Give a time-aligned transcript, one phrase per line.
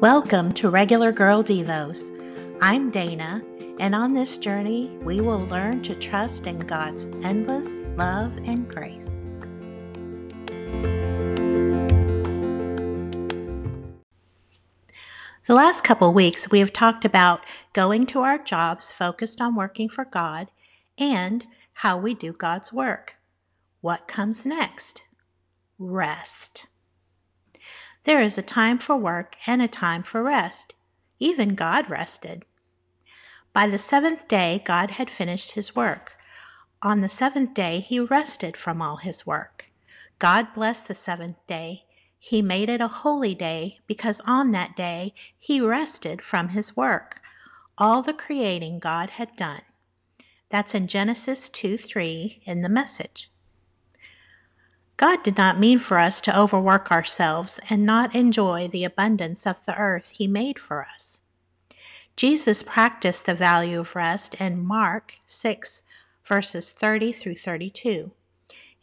[0.00, 2.10] Welcome to Regular Girl Devos.
[2.60, 3.42] I'm Dana,
[3.80, 9.32] and on this journey, we will learn to trust in God's endless love and grace.
[15.46, 19.88] The last couple weeks, we have talked about going to our jobs focused on working
[19.88, 20.50] for God
[20.98, 23.16] and how we do God's work.
[23.80, 25.04] What comes next?
[25.78, 26.66] Rest.
[28.06, 30.76] There is a time for work and a time for rest.
[31.18, 32.44] Even God rested.
[33.52, 36.16] By the seventh day, God had finished his work.
[36.82, 39.72] On the seventh day, he rested from all his work.
[40.20, 41.86] God blessed the seventh day.
[42.16, 47.20] He made it a holy day because on that day he rested from his work,
[47.76, 49.62] all the creating God had done.
[50.48, 53.32] That's in Genesis 2 3 in the message.
[54.96, 59.62] God did not mean for us to overwork ourselves and not enjoy the abundance of
[59.66, 61.20] the earth He made for us.
[62.16, 65.82] Jesus practiced the value of rest in Mark 6,
[66.24, 68.12] verses 30 through 32.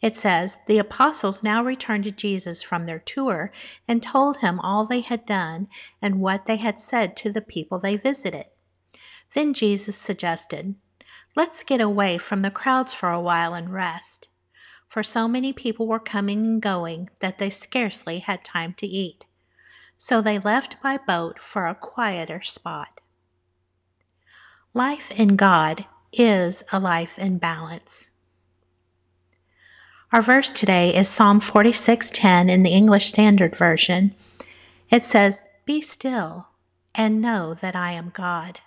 [0.00, 3.50] It says, The apostles now returned to Jesus from their tour
[3.88, 5.66] and told him all they had done
[6.00, 8.44] and what they had said to the people they visited.
[9.34, 10.76] Then Jesus suggested,
[11.34, 14.28] Let's get away from the crowds for a while and rest
[14.94, 19.24] for so many people were coming and going that they scarcely had time to eat.
[19.96, 23.00] So they left by boat for a quieter spot.
[24.72, 28.12] Life in God is a life in balance.
[30.12, 34.14] Our verse today is Psalm 46:10 in the English Standard Version.
[34.90, 36.50] It says, "Be still
[36.94, 38.60] and know that I am God.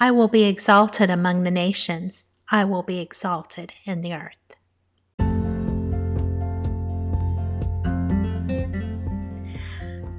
[0.00, 2.24] I will be exalted among the nations.
[2.50, 4.57] I will be exalted in the earth."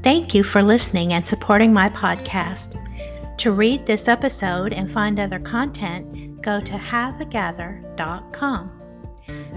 [0.10, 2.84] Thank you for listening and supporting my podcast.
[3.38, 8.72] To read this episode and find other content, go to haveagather.com.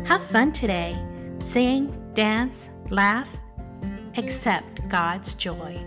[0.04, 0.94] Have fun today.
[1.38, 3.34] Sing, dance, laugh,
[4.18, 5.82] accept God's joy.